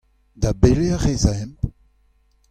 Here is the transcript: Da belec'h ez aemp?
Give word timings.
Da 0.41 0.51
belec'h 0.61 1.07
ez 1.13 1.23
aemp? 1.31 1.59